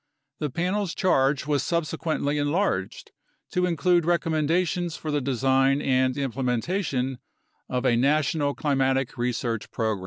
The 0.39 0.49
Panel's 0.49 0.95
charge 0.95 1.45
was 1.45 1.61
subsequently 1.61 2.39
enlarged 2.39 3.11
to 3.51 3.67
include 3.67 4.03
recommendations 4.03 4.95
for 4.97 5.11
the 5.11 5.21
design 5.21 5.79
and 5.79 6.17
implementation 6.17 7.19
of 7.69 7.85
a 7.85 7.95
national 7.95 8.55
climatic 8.55 9.15
research 9.15 9.69
program. 9.69 9.99